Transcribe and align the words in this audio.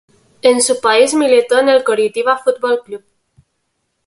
En 0.41 0.63
su 0.63 0.81
país 0.81 1.13
militó 1.13 1.59
en 1.59 1.69
el 1.69 1.83
Coritiba 1.83 2.35
Foot 2.39 2.59
Ball 2.59 2.81
Club. 2.83 3.03